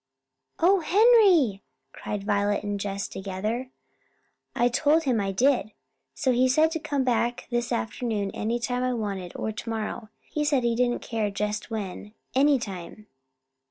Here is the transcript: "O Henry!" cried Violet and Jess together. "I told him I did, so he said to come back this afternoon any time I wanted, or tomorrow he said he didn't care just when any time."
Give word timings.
"O 0.57 0.79
Henry!" 0.79 1.61
cried 1.93 2.23
Violet 2.23 2.63
and 2.63 2.79
Jess 2.79 3.07
together. 3.07 3.69
"I 4.55 4.67
told 4.67 5.03
him 5.03 5.21
I 5.21 5.31
did, 5.31 5.73
so 6.15 6.31
he 6.31 6.47
said 6.47 6.71
to 6.71 6.79
come 6.79 7.03
back 7.03 7.45
this 7.51 7.71
afternoon 7.71 8.31
any 8.33 8.59
time 8.59 8.81
I 8.81 8.93
wanted, 8.93 9.31
or 9.35 9.51
tomorrow 9.51 10.09
he 10.23 10.43
said 10.43 10.63
he 10.63 10.75
didn't 10.75 11.03
care 11.03 11.29
just 11.29 11.69
when 11.69 12.15
any 12.33 12.57
time." 12.57 13.05